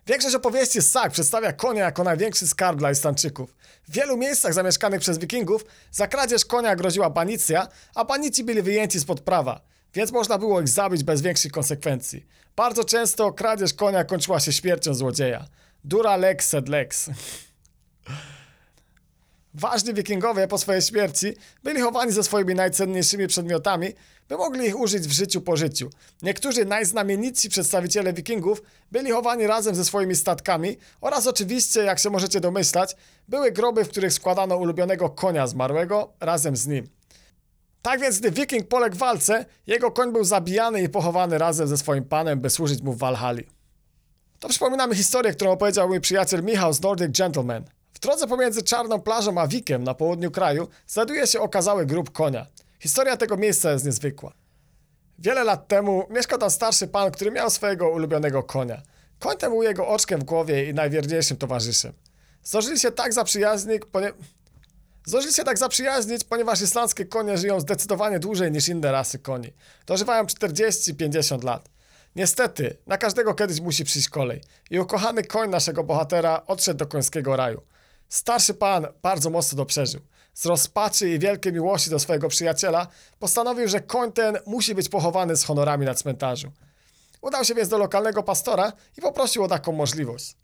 Większość 0.08 0.36
opowieści 0.36 0.82
z 0.82 0.92
sag 0.92 1.12
przedstawia 1.12 1.54
konia 1.54 1.84
jako 1.84 2.04
największy 2.04 2.48
skarb 2.48 2.80
dla 2.80 2.92
Islandczyków. 2.92 3.56
W 3.88 3.92
wielu 3.92 4.18
miejscach 4.18 4.54
zamieszkanych 4.54 5.02
przez 5.02 5.18
wikingów 5.18 5.66
za 5.92 6.08
kradzież 6.08 6.46
konia 6.46 6.76
groziła 6.76 7.10
banicja, 7.10 7.68
a 7.96 8.06
banici 8.06 8.44
byli 8.44 8.62
wyjęci 8.62 9.00
spod 9.00 9.22
prawa 9.22 9.62
więc 9.94 10.12
można 10.12 10.38
było 10.38 10.62
ich 10.62 10.68
zabić 10.68 11.04
bez 11.04 11.22
większych 11.22 11.52
konsekwencji. 11.52 12.26
Bardzo 12.56 12.84
często 12.84 13.34
kradzież 13.34 13.74
konia 13.74 14.04
kończyła 14.04 14.40
się 14.40 14.54
śmiercią 14.54 14.94
złodzieja. 14.94 15.46
Dura 15.84 16.18
lex 16.18 16.48
sed 16.48 16.70
lex. 16.70 17.10
Ważni 19.54 19.94
wikingowie 19.94 20.48
po 20.48 20.58
swojej 20.58 20.82
śmierci 20.82 21.34
byli 21.64 21.82
chowani 21.82 22.12
ze 22.12 22.24
swoimi 22.24 22.56
najcenniejszymi 22.56 23.28
przedmiotami, 23.28 23.94
by 24.30 24.38
mogli 24.38 24.68
ich 24.68 24.80
użyć 24.80 25.08
w 25.08 25.12
życiu 25.12 25.42
po 25.42 25.58
życiu. 25.58 25.90
Niektórzy 26.22 26.66
najznamienitsi 26.66 27.50
przedstawiciele 27.50 28.14
wikingów 28.14 28.62
byli 28.92 29.12
chowani 29.12 29.48
razem 29.48 29.76
ze 29.76 29.86
swoimi 29.86 30.16
statkami 30.16 30.78
oraz 31.02 31.28
oczywiście, 31.28 31.80
jak 31.80 32.00
się 32.00 32.10
możecie 32.10 32.40
domyślać, 32.40 32.96
były 33.28 33.52
groby, 33.52 33.86
w 33.86 33.90
których 33.90 34.14
składano 34.14 34.58
ulubionego 34.58 35.10
konia 35.10 35.48
zmarłego 35.48 36.14
razem 36.20 36.56
z 36.56 36.68
nim. 36.68 36.99
Tak 37.82 38.00
więc, 38.02 38.20
gdy 38.20 38.32
wiking 38.32 38.68
poległ 38.68 38.96
w 38.96 39.00
walce, 39.00 39.46
jego 39.68 39.92
koń 39.92 40.12
był 40.12 40.24
zabijany 40.24 40.82
i 40.82 40.90
pochowany 40.90 41.38
razem 41.38 41.68
ze 41.68 41.78
swoim 41.78 42.04
panem, 42.04 42.40
by 42.40 42.50
służyć 42.50 42.82
mu 42.82 42.94
w 42.94 42.98
Walhali. 42.98 43.48
To 44.40 44.50
przypominamy 44.50 44.96
historię, 44.96 45.34
którą 45.34 45.52
opowiedział 45.52 45.88
mój 45.88 46.02
przyjaciel 46.02 46.44
Michał 46.44 46.74
z 46.74 46.82
Nordic 46.82 47.18
Gentleman. 47.18 47.64
W 47.94 48.00
drodze 48.00 48.28
pomiędzy 48.28 48.64
Czarną 48.64 49.02
Plażą 49.02 49.38
a 49.38 49.48
Wikiem 49.48 49.84
na 49.84 49.94
południu 49.94 50.32
kraju 50.32 50.68
znajduje 50.88 51.28
się 51.28 51.40
okazały 51.40 51.86
grób 51.86 52.12
konia. 52.12 52.46
Historia 52.80 53.18
tego 53.18 53.38
miejsca 53.38 53.72
jest 53.72 53.86
niezwykła. 53.86 54.34
Wiele 55.20 55.44
lat 55.44 55.68
temu 55.68 56.04
mieszkał 56.10 56.40
tam 56.40 56.50
starszy 56.50 56.88
pan, 56.88 57.12
który 57.12 57.32
miał 57.32 57.50
swojego 57.50 57.90
ulubionego 57.90 58.44
konia. 58.44 58.82
Koń 59.20 59.38
ten 59.38 59.52
był 59.52 59.64
jego 59.64 59.88
oczkiem 59.88 60.20
w 60.20 60.24
głowie 60.24 60.70
i 60.70 60.74
najwierniejszym 60.74 61.38
towarzyszem. 61.38 61.94
Zdążyli 62.44 62.80
się 62.80 62.92
tak 62.92 63.14
zaprzyjaźnić, 63.14 63.82
ponieważ 63.92 64.20
Zdążyli 65.10 65.34
się 65.34 65.44
tak 65.44 65.58
zaprzyjaźnić, 65.58 66.24
ponieważ 66.24 66.62
islandzkie 66.62 67.06
konie 67.06 67.38
żyją 67.38 67.60
zdecydowanie 67.60 68.20
dłużej 68.20 68.52
niż 68.52 68.68
inne 68.68 68.92
rasy 68.92 69.20
koni. 69.20 69.54
Dożywają 69.86 70.24
40-50 70.24 71.44
lat. 71.44 71.70
Niestety, 72.16 72.78
na 72.88 72.98
każdego 72.98 73.34
kiedyś 73.34 73.62
musi 73.62 73.84
przyjść 73.84 74.10
kolej. 74.10 74.42
I 74.70 74.80
ukochany 74.80 75.24
koń 75.24 75.50
naszego 75.50 75.84
bohatera 75.84 76.42
odszedł 76.48 76.78
do 76.78 76.88
końskiego 76.88 77.36
raju. 77.36 77.62
Starszy 78.10 78.54
pan 78.54 78.88
bardzo 79.02 79.30
mocno 79.30 79.58
to 79.58 79.66
przeżył. 79.66 80.02
Z 80.34 80.46
rozpaczy 80.46 81.10
i 81.10 81.20
wielkiej 81.20 81.54
miłości 81.54 81.90
do 81.90 82.00
swojego 82.00 82.28
przyjaciela 82.28 82.88
postanowił, 83.20 83.68
że 83.68 83.82
koń 83.82 84.12
ten 84.12 84.38
musi 84.46 84.76
być 84.76 84.90
pochowany 84.90 85.38
z 85.38 85.44
honorami 85.44 85.86
na 85.86 85.94
cmentarzu. 85.94 86.52
Udał 87.22 87.46
się 87.46 87.56
więc 87.56 87.70
do 87.70 87.78
lokalnego 87.78 88.24
pastora 88.24 88.74
i 88.98 89.02
poprosił 89.02 89.44
o 89.44 89.48
taką 89.48 89.72
możliwość. 89.72 90.36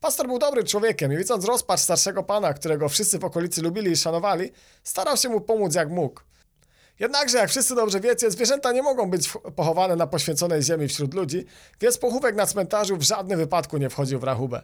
Pastor 0.00 0.26
był 0.26 0.38
dobrym 0.38 0.66
człowiekiem 0.66 1.12
i 1.12 1.16
widząc 1.16 1.44
rozpacz 1.44 1.80
starszego 1.80 2.22
pana, 2.22 2.54
którego 2.54 2.88
wszyscy 2.88 3.18
w 3.18 3.24
okolicy 3.24 3.62
lubili 3.62 3.90
i 3.90 3.96
szanowali, 3.96 4.52
starał 4.84 5.16
się 5.16 5.28
mu 5.28 5.40
pomóc 5.40 5.74
jak 5.74 5.90
mógł. 5.90 6.20
Jednakże, 6.98 7.38
jak 7.38 7.50
wszyscy 7.50 7.74
dobrze 7.74 8.00
wiecie, 8.00 8.30
zwierzęta 8.30 8.72
nie 8.72 8.82
mogą 8.82 9.10
być 9.10 9.28
pochowane 9.56 9.96
na 9.96 10.06
poświęconej 10.06 10.62
ziemi 10.62 10.88
wśród 10.88 11.14
ludzi, 11.14 11.46
więc 11.80 11.98
pochówek 11.98 12.36
na 12.36 12.46
cmentarzu 12.46 12.96
w 12.96 13.02
żadnym 13.02 13.38
wypadku 13.38 13.78
nie 13.78 13.90
wchodził 13.90 14.20
w 14.20 14.24
rachubę. 14.24 14.62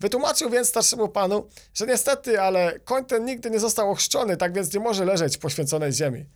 Wytłumaczył 0.00 0.50
więc 0.50 0.68
starszemu 0.68 1.08
panu, 1.08 1.48
że 1.74 1.86
niestety, 1.86 2.40
ale 2.40 2.80
koń 2.80 3.04
ten 3.04 3.24
nigdy 3.24 3.50
nie 3.50 3.60
został 3.60 3.90
ochrzczony, 3.90 4.36
tak 4.36 4.54
więc 4.54 4.74
nie 4.74 4.80
może 4.80 5.04
leżeć 5.04 5.36
w 5.36 5.40
poświęconej 5.40 5.92
ziemi. 5.92 6.26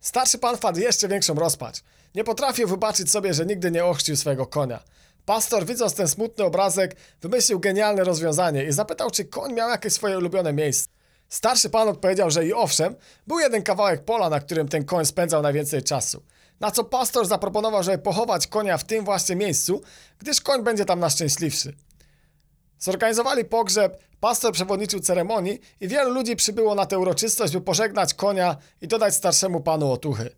Starszy 0.00 0.38
pan 0.38 0.56
wpadł 0.56 0.80
jeszcze 0.80 1.08
większą 1.08 1.34
rozpacz. 1.34 1.82
Nie 2.14 2.24
potrafił 2.24 2.68
wybaczyć 2.68 3.10
sobie, 3.10 3.34
że 3.34 3.46
nigdy 3.46 3.70
nie 3.70 3.84
ochrzcił 3.84 4.16
swojego 4.16 4.46
konia. 4.46 4.82
Pastor, 5.26 5.66
widząc 5.66 5.94
ten 5.94 6.08
smutny 6.08 6.44
obrazek, 6.44 6.96
wymyślił 7.20 7.60
genialne 7.60 8.04
rozwiązanie 8.04 8.64
i 8.64 8.72
zapytał, 8.72 9.10
czy 9.10 9.24
koń 9.24 9.52
miał 9.52 9.70
jakieś 9.70 9.92
swoje 9.92 10.18
ulubione 10.18 10.52
miejsce. 10.52 10.88
Starszy 11.28 11.70
pan 11.70 11.88
odpowiedział, 11.88 12.30
że 12.30 12.46
i 12.46 12.52
owszem, 12.52 12.94
był 13.26 13.38
jeden 13.38 13.62
kawałek 13.62 14.04
pola, 14.04 14.30
na 14.30 14.40
którym 14.40 14.68
ten 14.68 14.84
koń 14.84 15.06
spędzał 15.06 15.42
najwięcej 15.42 15.82
czasu. 15.82 16.22
Na 16.60 16.70
co 16.70 16.84
pastor 16.84 17.26
zaproponował, 17.26 17.82
żeby 17.82 17.98
pochować 17.98 18.46
konia 18.46 18.78
w 18.78 18.84
tym 18.84 19.04
właśnie 19.04 19.36
miejscu, 19.36 19.82
gdyż 20.18 20.40
koń 20.40 20.62
będzie 20.62 20.84
tam 20.84 21.00
najszczęśliwszy. 21.00 21.76
Zorganizowali 22.78 23.44
pogrzeb, 23.44 24.02
pastor 24.20 24.52
przewodniczył 24.52 25.00
ceremonii 25.00 25.60
i 25.80 25.88
wielu 25.88 26.10
ludzi 26.10 26.36
przybyło 26.36 26.74
na 26.74 26.86
tę 26.86 26.98
uroczystość, 26.98 27.52
by 27.52 27.60
pożegnać 27.60 28.14
konia 28.14 28.56
i 28.80 28.88
dodać 28.88 29.14
starszemu 29.14 29.60
panu 29.60 29.92
otuchy. 29.92 30.30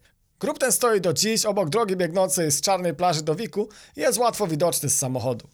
Grób 0.45 0.59
ten 0.59 0.73
stoi 0.73 1.01
do 1.01 1.13
dziś 1.13 1.47
obok 1.47 1.69
drogi 1.69 1.97
biegnącej 1.97 2.51
z 2.51 2.61
czarnej 2.61 2.95
plaży 2.95 3.23
do 3.23 3.35
Wiku 3.35 3.69
i 3.97 4.01
jest 4.01 4.19
łatwo 4.19 4.47
widoczny 4.47 4.89
z 4.91 4.99
samochodu. 4.99 5.49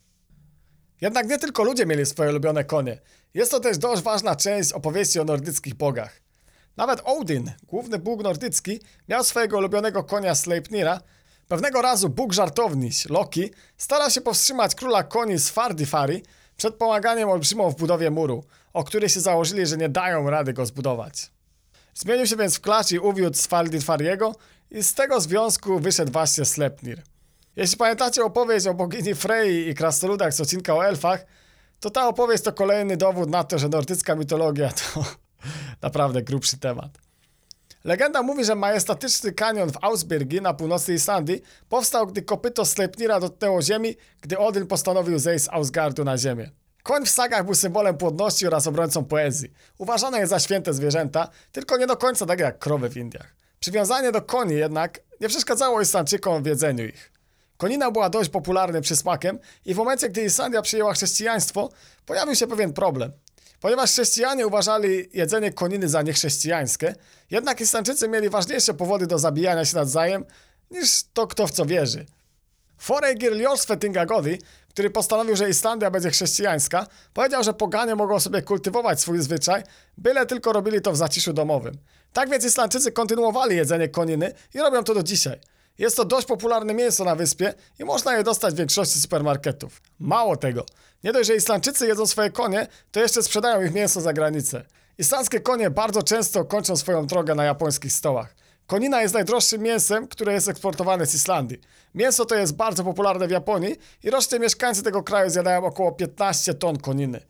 Jednak 1.00 1.28
nie 1.28 1.38
tylko 1.38 1.64
ludzie 1.64 1.86
mieli 1.86 2.06
swoje 2.06 2.30
ulubione 2.30 2.64
konie. 2.64 3.00
Jest 3.34 3.50
to 3.50 3.60
też 3.60 3.78
dość 3.78 4.02
ważna 4.02 4.36
część 4.36 4.72
opowieści 4.72 5.20
o 5.20 5.24
nordyckich 5.24 5.74
bogach. 5.74 6.20
Nawet 6.76 7.00
Odin, 7.04 7.52
główny 7.62 7.98
bóg 7.98 8.22
nordycki, 8.22 8.80
miał 9.08 9.24
swojego 9.24 9.58
ulubionego 9.58 10.04
konia 10.04 10.34
Sleipnira. 10.34 11.00
Pewnego 11.48 11.82
razu 11.82 12.08
bóg 12.08 12.32
żartowniś, 12.32 13.08
Loki, 13.08 13.50
starał 13.76 14.10
się 14.10 14.20
powstrzymać 14.20 14.74
króla 14.74 15.02
koni 15.02 15.38
z 15.38 15.50
Fardifari 15.50 16.22
przed 16.56 16.74
pomaganiem 16.74 17.28
olbrzymom 17.28 17.72
w 17.72 17.76
budowie 17.76 18.10
muru, 18.10 18.44
o 18.72 18.84
który 18.84 19.08
się 19.08 19.20
założyli, 19.20 19.66
że 19.66 19.76
nie 19.76 19.88
dają 19.88 20.30
rady 20.30 20.52
go 20.52 20.66
zbudować. 20.66 21.30
Zmienił 21.94 22.26
się 22.26 22.36
więc 22.36 22.56
w 22.56 22.60
klacz 22.60 22.92
i 22.92 22.98
uwiódł 22.98 23.36
z 23.36 23.46
Fardifariego 23.46 24.34
i 24.70 24.82
z 24.82 24.94
tego 24.94 25.20
związku 25.20 25.78
wyszedł 25.78 26.12
właśnie 26.12 26.44
Sleipnir. 26.44 27.02
Jeśli 27.56 27.76
pamiętacie 27.76 28.24
opowieść 28.24 28.66
o 28.66 28.74
bogini 28.74 29.14
Frey 29.14 29.68
i 29.68 29.74
krasnoludach 29.74 30.34
z 30.34 30.40
odcinka 30.40 30.74
o 30.74 30.86
elfach, 30.86 31.26
to 31.80 31.90
ta 31.90 32.08
opowieść 32.08 32.44
to 32.44 32.52
kolejny 32.52 32.96
dowód 32.96 33.30
na 33.30 33.44
to, 33.44 33.58
że 33.58 33.68
nordycka 33.68 34.14
mitologia 34.14 34.70
to 34.72 35.04
naprawdę 35.82 36.22
grubszy 36.22 36.58
temat. 36.58 36.98
Legenda 37.84 38.22
mówi, 38.22 38.44
że 38.44 38.54
majestatyczny 38.54 39.32
kanion 39.32 39.72
w 39.72 39.84
Ausbyrgi 39.84 40.40
na 40.40 40.54
północy 40.54 40.94
Islandii 40.94 41.42
powstał, 41.68 42.06
gdy 42.06 42.22
kopyto 42.22 42.64
Sleipnira 42.64 43.20
dotknęło 43.20 43.62
ziemi, 43.62 43.96
gdy 44.20 44.38
Odyn 44.38 44.66
postanowił 44.66 45.18
zejść 45.18 45.44
z 45.44 45.48
Ausgardu 45.48 46.04
na 46.04 46.18
ziemię. 46.18 46.50
Koń 46.82 47.06
w 47.06 47.10
sagach 47.10 47.44
był 47.44 47.54
symbolem 47.54 47.96
płodności 47.96 48.46
oraz 48.46 48.66
obrońcą 48.66 49.04
poezji. 49.04 49.52
Uważane 49.78 50.18
jest 50.18 50.30
za 50.30 50.38
święte 50.38 50.74
zwierzęta, 50.74 51.28
tylko 51.52 51.76
nie 51.76 51.86
do 51.86 51.96
końca 51.96 52.26
tak 52.26 52.40
jak 52.40 52.58
krowy 52.58 52.88
w 52.88 52.96
Indiach. 52.96 53.34
Przywiązanie 53.60 54.12
do 54.12 54.22
koni 54.22 54.54
jednak 54.54 55.00
nie 55.20 55.28
przeszkadzało 55.28 55.80
Islandczykom 55.80 56.42
w 56.42 56.46
jedzeniu 56.46 56.86
ich. 56.86 57.12
Konina 57.56 57.90
była 57.90 58.10
dość 58.10 58.30
popularnym 58.30 58.82
przysmakiem 58.82 59.38
i 59.64 59.74
w 59.74 59.76
momencie, 59.76 60.08
gdy 60.08 60.24
Islandia 60.24 60.62
przyjęła 60.62 60.94
chrześcijaństwo, 60.94 61.70
pojawił 62.06 62.34
się 62.34 62.46
pewien 62.46 62.72
problem. 62.72 63.12
Ponieważ 63.60 63.90
chrześcijanie 63.90 64.46
uważali 64.46 65.08
jedzenie 65.12 65.52
koniny 65.52 65.88
za 65.88 66.02
niechrześcijańskie, 66.02 66.94
jednak 67.30 67.60
Islandczycy 67.60 68.08
mieli 68.08 68.30
ważniejsze 68.30 68.74
powody 68.74 69.06
do 69.06 69.18
zabijania 69.18 69.64
się 69.64 69.76
nawzajem 69.76 70.24
niż 70.70 71.04
to, 71.12 71.26
kto 71.26 71.46
w 71.46 71.50
co 71.50 71.66
wierzy. 71.66 72.06
Foreigir 72.80 73.32
Ljorsvetingagodi, 73.32 74.38
który 74.68 74.90
postanowił, 74.90 75.36
że 75.36 75.50
Islandia 75.50 75.90
będzie 75.90 76.10
chrześcijańska, 76.10 76.86
powiedział, 77.14 77.44
że 77.44 77.54
poganie 77.54 77.94
mogą 77.94 78.20
sobie 78.20 78.42
kultywować 78.42 79.00
swój 79.00 79.18
zwyczaj, 79.18 79.62
byle 79.98 80.26
tylko 80.26 80.52
robili 80.52 80.80
to 80.80 80.92
w 80.92 80.96
zaciszu 80.96 81.32
domowym. 81.32 81.78
Tak 82.12 82.30
więc 82.30 82.44
Islandczycy 82.44 82.92
kontynuowali 82.92 83.56
jedzenie 83.56 83.88
koniny 83.88 84.32
i 84.54 84.58
robią 84.58 84.84
to 84.84 84.94
do 84.94 85.02
dzisiaj. 85.02 85.40
Jest 85.78 85.96
to 85.96 86.04
dość 86.04 86.26
popularne 86.26 86.74
mięso 86.74 87.04
na 87.04 87.16
wyspie 87.16 87.54
i 87.78 87.84
można 87.84 88.16
je 88.16 88.24
dostać 88.24 88.54
w 88.54 88.58
większości 88.58 89.00
supermarketów. 89.00 89.82
Mało 89.98 90.36
tego, 90.36 90.66
nie 91.04 91.12
dość, 91.12 91.26
że 91.26 91.36
Islandczycy 91.36 91.86
jedzą 91.86 92.06
swoje 92.06 92.30
konie, 92.30 92.66
to 92.92 93.00
jeszcze 93.00 93.22
sprzedają 93.22 93.62
ich 93.62 93.72
mięso 93.72 94.00
za 94.00 94.12
granicę. 94.12 94.64
Islandzkie 94.98 95.40
konie 95.40 95.70
bardzo 95.70 96.02
często 96.02 96.44
kończą 96.44 96.76
swoją 96.76 97.06
drogę 97.06 97.34
na 97.34 97.44
japońskich 97.44 97.92
stołach. 97.92 98.39
Konina 98.70 99.02
jest 99.02 99.14
najdroższym 99.14 99.62
mięsem, 99.62 100.08
które 100.08 100.32
jest 100.32 100.48
eksportowane 100.48 101.06
z 101.06 101.14
Islandii. 101.14 101.60
Mięso 101.94 102.24
to 102.24 102.34
jest 102.34 102.56
bardzo 102.56 102.84
popularne 102.84 103.28
w 103.28 103.30
Japonii 103.30 103.76
i 104.04 104.10
rocznie 104.10 104.38
mieszkańcy 104.38 104.82
tego 104.82 105.02
kraju 105.02 105.30
zjadają 105.30 105.64
około 105.64 105.92
15 105.92 106.54
ton 106.54 106.78
koniny. 106.78 107.20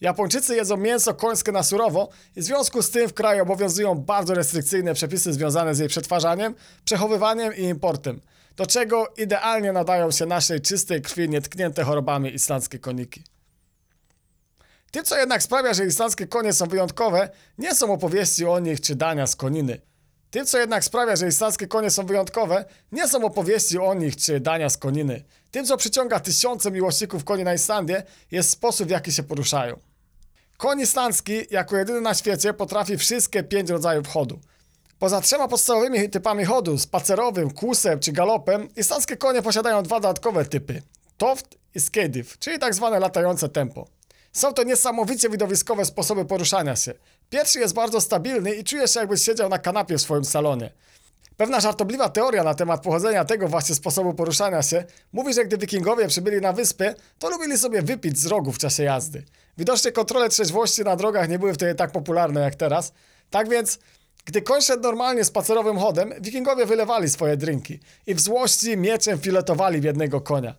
Japończycy 0.00 0.56
jedzą 0.56 0.76
mięso 0.76 1.14
końskie 1.14 1.52
na 1.52 1.62
surowo 1.62 2.08
i 2.36 2.40
w 2.40 2.44
związku 2.44 2.82
z 2.82 2.90
tym 2.90 3.08
w 3.08 3.14
kraju 3.14 3.42
obowiązują 3.42 3.94
bardzo 3.94 4.34
restrykcyjne 4.34 4.94
przepisy 4.94 5.32
związane 5.32 5.74
z 5.74 5.78
jej 5.78 5.88
przetwarzaniem, 5.88 6.54
przechowywaniem 6.84 7.56
i 7.56 7.62
importem, 7.62 8.20
do 8.56 8.66
czego 8.66 9.06
idealnie 9.16 9.72
nadają 9.72 10.10
się 10.10 10.26
naszej 10.26 10.60
czystej 10.60 11.02
krwi 11.02 11.28
nietknięte 11.28 11.84
chorobami 11.84 12.34
islandzkie 12.34 12.78
koniki. 12.78 13.24
Tym, 14.90 15.04
co 15.04 15.18
jednak 15.18 15.42
sprawia, 15.42 15.74
że 15.74 15.86
islandzkie 15.86 16.26
konie 16.26 16.52
są 16.52 16.66
wyjątkowe, 16.66 17.28
nie 17.58 17.74
są 17.74 17.92
opowieści 17.92 18.46
o 18.46 18.58
nich 18.58 18.80
czy 18.80 18.94
dania 18.94 19.26
z 19.26 19.36
koniny. 19.36 19.87
Tym, 20.30 20.46
co 20.46 20.58
jednak 20.58 20.84
sprawia, 20.84 21.16
że 21.16 21.28
islandzkie 21.28 21.66
konie 21.66 21.90
są 21.90 22.06
wyjątkowe, 22.06 22.64
nie 22.92 23.08
są 23.08 23.24
opowieści 23.24 23.78
o 23.78 23.94
nich 23.94 24.16
czy 24.16 24.40
dania 24.40 24.70
z 24.70 24.76
koniny. 24.76 25.24
Tym, 25.50 25.66
co 25.66 25.76
przyciąga 25.76 26.20
tysiące 26.20 26.70
miłośników 26.70 27.24
koni 27.24 27.44
na 27.44 27.54
Islandię, 27.54 28.02
jest 28.30 28.50
sposób, 28.50 28.88
w 28.88 28.90
jaki 28.90 29.12
się 29.12 29.22
poruszają. 29.22 29.80
Koń 30.56 30.80
islandzki, 30.80 31.32
jako 31.50 31.76
jedyny 31.76 32.00
na 32.00 32.14
świecie, 32.14 32.54
potrafi 32.54 32.96
wszystkie 32.96 33.42
pięć 33.42 33.70
rodzajów 33.70 34.08
chodu. 34.08 34.40
Poza 34.98 35.20
trzema 35.20 35.48
podstawowymi 35.48 36.10
typami 36.10 36.44
chodu, 36.44 36.78
spacerowym, 36.78 37.50
kłusem 37.50 38.00
czy 38.00 38.12
galopem, 38.12 38.68
islandzkie 38.76 39.16
konie 39.16 39.42
posiadają 39.42 39.82
dwa 39.82 40.00
dodatkowe 40.00 40.44
typy. 40.44 40.82
Toft 41.16 41.58
i 41.74 41.80
skediv, 41.80 42.38
czyli 42.38 42.58
tak 42.58 42.74
zwane 42.74 42.98
latające 43.00 43.48
tempo. 43.48 43.97
Są 44.38 44.54
to 44.54 44.62
niesamowicie 44.62 45.30
widowiskowe 45.30 45.84
sposoby 45.84 46.24
poruszania 46.24 46.76
się. 46.76 46.94
Pierwszy 47.30 47.58
jest 47.58 47.74
bardzo 47.74 48.00
stabilny 48.00 48.54
i 48.54 48.64
czujesz 48.64 48.94
się 48.94 49.00
jakbyś 49.00 49.22
siedział 49.22 49.48
na 49.48 49.58
kanapie 49.58 49.98
w 49.98 50.00
swoim 50.00 50.24
salonie. 50.24 50.72
Pewna 51.36 51.60
żartobliwa 51.60 52.08
teoria 52.08 52.44
na 52.44 52.54
temat 52.54 52.82
pochodzenia 52.82 53.24
tego 53.24 53.48
właśnie 53.48 53.74
sposobu 53.74 54.14
poruszania 54.14 54.62
się 54.62 54.84
mówi, 55.12 55.34
że 55.34 55.44
gdy 55.44 55.58
wikingowie 55.58 56.08
przybyli 56.08 56.40
na 56.40 56.52
wyspę, 56.52 56.94
to 57.18 57.30
lubili 57.30 57.58
sobie 57.58 57.82
wypić 57.82 58.18
z 58.18 58.26
rogu 58.26 58.52
w 58.52 58.58
czasie 58.58 58.82
jazdy. 58.82 59.24
Widocznie 59.58 59.92
kontrole 59.92 60.28
trzeźwości 60.28 60.82
na 60.82 60.96
drogach 60.96 61.28
nie 61.28 61.38
były 61.38 61.54
wtedy 61.54 61.74
tak 61.74 61.92
popularne 61.92 62.40
jak 62.40 62.54
teraz. 62.54 62.92
Tak 63.30 63.48
więc, 63.48 63.78
gdy 64.24 64.42
koń 64.42 64.62
szedł 64.62 64.82
normalnie 64.82 65.24
spacerowym 65.24 65.78
chodem, 65.78 66.14
wikingowie 66.20 66.66
wylewali 66.66 67.08
swoje 67.08 67.36
drinki 67.36 67.80
i 68.06 68.14
w 68.14 68.20
złości 68.20 68.76
mieczem 68.76 69.18
filetowali 69.18 69.80
w 69.80 69.84
jednego 69.84 70.20
konia. 70.20 70.54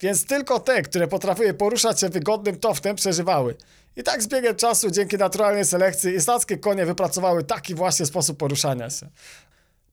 Więc 0.00 0.26
tylko 0.26 0.60
te, 0.60 0.82
które 0.82 1.08
potrafiły 1.08 1.54
poruszać 1.54 2.00
się 2.00 2.08
wygodnym 2.08 2.56
toftem, 2.56 2.96
przeżywały. 2.96 3.54
I 3.96 4.02
tak 4.02 4.22
z 4.22 4.26
biegiem 4.26 4.56
czasu, 4.56 4.90
dzięki 4.90 5.16
naturalnej 5.16 5.64
selekcji, 5.64 6.14
islandzkie 6.14 6.58
konie 6.58 6.86
wypracowały 6.86 7.44
taki 7.44 7.74
właśnie 7.74 8.06
sposób 8.06 8.38
poruszania 8.38 8.90
się. 8.90 9.08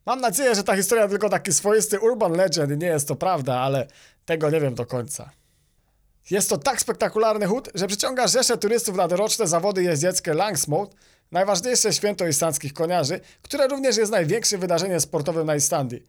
Mam 0.06 0.22
nadzieję, 0.22 0.56
że 0.56 0.64
ta 0.64 0.76
historia 0.76 1.08
tylko 1.08 1.30
taki 1.30 1.54
swoisty 1.54 2.00
urban 2.00 2.32
legend 2.32 2.72
i 2.72 2.78
nie 2.78 2.88
jest 2.88 3.08
to 3.08 3.16
prawda, 3.16 3.60
ale 3.60 3.88
tego 4.26 4.50
nie 4.50 4.60
wiem 4.60 4.76
do 4.76 4.86
końca. 4.86 5.30
Jest 6.32 6.50
to 6.50 6.58
tak 6.58 6.82
spektakularny 6.82 7.46
chód, 7.46 7.70
że 7.76 7.88
przyciąga 7.88 8.28
rzesze 8.28 8.58
turystów 8.58 8.96
na 8.96 9.08
doroczne 9.08 9.48
zawody 9.48 9.84
jeździeckie 9.84 10.34
Langsmouth, 10.34 10.96
najważniejsze 11.32 11.94
święto 11.94 12.28
islandzkich 12.28 12.74
koniarzy, 12.74 13.20
które 13.42 13.68
również 13.68 13.98
jest 13.98 14.12
największym 14.12 14.60
wydarzeniem 14.60 15.02
sportowym 15.02 15.48
na 15.48 15.56
Islandii. 15.56 16.04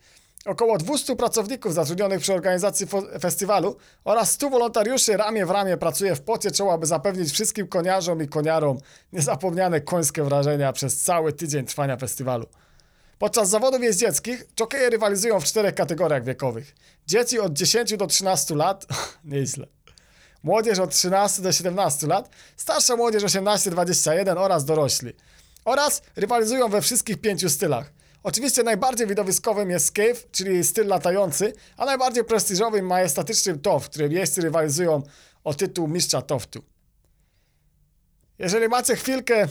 Około 0.44 0.78
200 0.78 1.16
pracowników 1.16 1.74
zatrudnionych 1.74 2.20
przy 2.20 2.34
organizacji 2.34 2.86
festiwalu 3.20 3.76
oraz 4.04 4.32
100 4.32 4.50
wolontariuszy 4.50 5.16
ramię 5.16 5.46
w 5.46 5.50
ramię 5.50 5.76
pracuje 5.76 6.16
w 6.16 6.20
pocie 6.20 6.50
czoła, 6.50 6.74
aby 6.74 6.86
zapewnić 6.86 7.32
wszystkim 7.32 7.68
koniarzom 7.68 8.22
i 8.22 8.28
koniarom 8.28 8.78
niezapomniane 9.12 9.80
końskie 9.80 10.22
wrażenia 10.22 10.72
przez 10.72 11.02
cały 11.02 11.32
tydzień 11.32 11.66
trwania 11.66 11.96
festiwalu. 11.96 12.46
Podczas 13.18 13.48
zawodów 13.48 13.82
jeździeckich 13.82 14.46
jokeje 14.60 14.90
rywalizują 14.90 15.40
w 15.40 15.44
czterech 15.44 15.74
kategoriach 15.74 16.24
wiekowych. 16.24 16.74
Dzieci 17.06 17.40
od 17.40 17.52
10 17.52 17.96
do 17.96 18.06
13 18.06 18.54
lat, 18.54 18.86
nieźle. 19.24 19.66
Młodzież 20.42 20.78
od 20.78 20.90
13 20.90 21.42
do 21.42 21.52
17 21.52 22.06
lat, 22.06 22.30
starsza 22.56 22.96
młodzież 22.96 23.22
18-21 23.22 24.38
oraz 24.38 24.64
dorośli. 24.64 25.12
Oraz 25.64 26.02
rywalizują 26.16 26.68
we 26.68 26.82
wszystkich 26.82 27.20
pięciu 27.20 27.50
stylach. 27.50 27.92
Oczywiście 28.26 28.62
najbardziej 28.62 29.06
widowiskowym 29.06 29.70
jest 29.70 29.92
cave, 29.92 30.30
czyli 30.32 30.64
styl 30.64 30.86
latający, 30.86 31.52
a 31.76 31.84
najbardziej 31.84 32.24
prestiżowym 32.24 32.86
majestatycznym 32.86 33.58
tof, 33.58 33.90
którym 33.90 34.12
jeźdźcy 34.12 34.40
rywalizują 34.40 35.02
o 35.44 35.54
tytuł 35.54 35.88
mistrza 35.88 36.22
toftu. 36.22 36.62
Jeżeli 38.38 38.68
macie 38.68 38.96
chwilkę, 38.96 39.48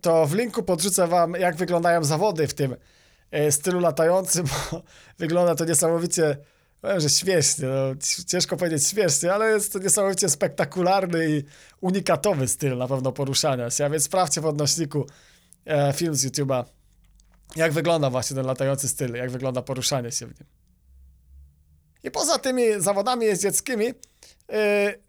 to 0.00 0.26
w 0.26 0.34
linku 0.34 0.62
podrzucę 0.62 1.06
wam, 1.06 1.32
jak 1.32 1.56
wyglądają 1.56 2.04
zawody 2.04 2.48
w 2.48 2.54
tym 2.54 2.76
e, 3.30 3.52
stylu 3.52 3.80
latającym, 3.80 4.46
bo 4.52 4.82
wygląda 5.18 5.54
to 5.54 5.64
niesamowicie, 5.64 6.36
powiem, 6.80 7.00
że 7.00 7.10
śmiesznie, 7.10 7.66
no, 7.66 7.94
ciężko 8.26 8.56
powiedzieć 8.56 8.86
śmiesznie, 8.86 9.32
ale 9.32 9.50
jest 9.50 9.72
to 9.72 9.78
niesamowicie 9.78 10.28
spektakularny 10.28 11.30
i 11.30 11.44
unikatowy 11.80 12.48
styl 12.48 12.76
na 12.76 12.88
pewno 12.88 13.12
poruszania 13.12 13.70
się, 13.70 13.84
a 13.84 13.90
więc 13.90 14.04
sprawdźcie 14.04 14.40
w 14.40 14.46
odnośniku 14.46 15.06
e, 15.66 15.92
film 15.92 16.14
z 16.14 16.26
YouTube'a, 16.26 16.64
jak 17.56 17.72
wygląda 17.72 18.10
właśnie 18.10 18.36
ten 18.36 18.46
latający 18.46 18.88
styl, 18.88 19.14
jak 19.14 19.30
wygląda 19.30 19.62
poruszanie 19.62 20.12
się 20.12 20.26
w 20.26 20.40
nim. 20.40 20.48
I 22.02 22.10
poza 22.10 22.38
tymi 22.38 22.62
zawodami 22.78 23.26
jeździeckimi, 23.26 23.84
yy, 23.84 23.94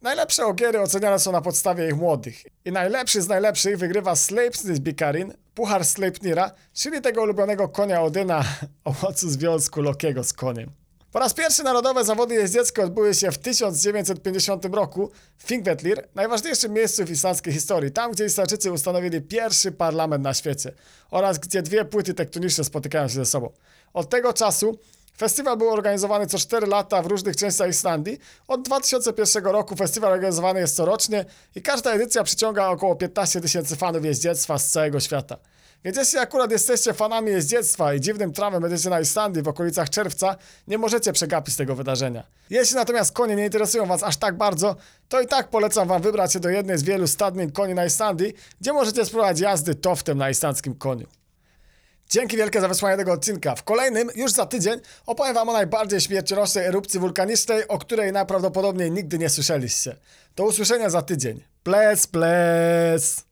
najlepsze 0.01 0.45
ogiery 0.45 0.81
oceniane 0.81 1.19
są 1.19 1.31
na 1.31 1.41
podstawie 1.41 1.87
ich 1.87 1.95
młodych. 1.95 2.43
I 2.65 2.71
najlepszy 2.71 3.21
z 3.21 3.27
najlepszych 3.27 3.77
wygrywa 3.77 4.15
Sleipnir 4.15 4.79
Bikarin, 4.79 5.33
puchar 5.55 5.85
Sleipnira, 5.85 6.51
czyli 6.73 7.01
tego 7.01 7.21
ulubionego 7.21 7.69
konia 7.69 8.01
Odyna 8.01 8.43
o 8.85 8.95
mocy 9.01 9.29
związku 9.29 9.81
Lokiego 9.81 10.23
z 10.23 10.33
koniem. 10.33 10.84
Po 11.15 11.19
raz 11.19 11.33
pierwszy 11.33 11.63
narodowe 11.63 12.03
zawody 12.03 12.35
jeździeckie 12.35 12.83
odbyły 12.83 13.13
się 13.13 13.31
w 13.31 13.37
1950 13.37 14.65
roku 14.65 15.11
w 15.37 15.43
Þingvellir, 15.43 16.07
najważniejszym 16.15 16.73
miejscu 16.73 17.05
w 17.05 17.11
islandzkiej 17.11 17.53
historii, 17.53 17.91
tam 17.91 18.11
gdzie 18.11 18.25
Islandczycy 18.25 18.71
ustanowili 18.71 19.21
pierwszy 19.21 19.71
parlament 19.71 20.23
na 20.23 20.33
świecie 20.33 20.71
oraz 21.11 21.39
gdzie 21.39 21.61
dwie 21.61 21.85
płyty 21.85 22.13
tektoniczne 22.13 22.63
spotykają 22.63 23.07
się 23.07 23.13
ze 23.13 23.25
sobą. 23.25 23.49
Od 23.93 24.09
tego 24.09 24.33
czasu 24.33 24.79
Festiwal 25.17 25.57
był 25.57 25.69
organizowany 25.69 26.27
co 26.27 26.37
4 26.37 26.67
lata 26.67 27.01
w 27.01 27.05
różnych 27.05 27.35
częściach 27.35 27.69
Islandii. 27.69 28.19
Od 28.47 28.61
2001 28.61 29.45
roku 29.45 29.75
festiwal 29.75 30.13
organizowany 30.13 30.59
jest 30.59 30.75
corocznie 30.75 31.25
i 31.55 31.61
każda 31.61 31.91
edycja 31.91 32.23
przyciąga 32.23 32.67
około 32.67 32.95
15 32.95 33.41
tysięcy 33.41 33.75
fanów 33.75 34.05
jeździectwa 34.05 34.57
z 34.57 34.71
całego 34.71 34.99
świata. 34.99 35.37
Więc 35.83 35.97
jeśli 35.97 36.19
akurat 36.19 36.51
jesteście 36.51 36.93
fanami 36.93 37.31
jeździectwa 37.31 37.93
i 37.93 38.01
dziwnym 38.01 38.33
trawem 38.33 38.61
będziecie 38.61 38.89
na 38.89 38.99
Islandii 38.99 39.41
w 39.41 39.47
okolicach 39.47 39.89
czerwca, 39.89 40.35
nie 40.67 40.77
możecie 40.77 41.13
przegapić 41.13 41.55
tego 41.55 41.75
wydarzenia. 41.75 42.23
Jeśli 42.49 42.75
natomiast 42.75 43.11
konie 43.11 43.35
nie 43.35 43.45
interesują 43.45 43.85
was 43.85 44.03
aż 44.03 44.17
tak 44.17 44.37
bardzo, 44.37 44.75
to 45.09 45.21
i 45.21 45.27
tak 45.27 45.49
polecam 45.49 45.87
wam 45.87 46.01
wybrać 46.01 46.33
się 46.33 46.39
do 46.39 46.49
jednej 46.49 46.77
z 46.77 46.83
wielu 46.83 47.07
stadnin 47.07 47.51
koni 47.51 47.73
na 47.73 47.85
Islandii, 47.85 48.33
gdzie 48.61 48.73
możecie 48.73 49.05
spróbować 49.05 49.39
jazdy 49.39 49.75
toftem 49.75 50.17
na 50.17 50.29
islandzkim 50.29 50.75
koniu. 50.75 51.07
Dzięki 52.09 52.37
wielkie 52.37 52.61
za 52.61 52.67
wysłanie 52.67 52.97
tego 52.97 53.11
odcinka. 53.11 53.55
W 53.55 53.63
kolejnym, 53.63 54.09
już 54.15 54.31
za 54.31 54.45
tydzień, 54.45 54.79
opowiem 55.05 55.33
wam 55.33 55.49
o 55.49 55.53
najbardziej 55.53 56.01
śmiercionośnej 56.01 56.65
erupcji 56.65 56.99
wulkanicznej, 56.99 57.67
o 57.67 57.77
której 57.77 58.11
najprawdopodobniej 58.11 58.91
nigdy 58.91 59.17
nie 59.17 59.29
słyszeliście. 59.29 59.95
Do 60.35 60.43
usłyszenia 60.43 60.89
za 60.89 61.01
tydzień. 61.01 61.43
Ples, 61.63 62.07
ples! 62.07 63.25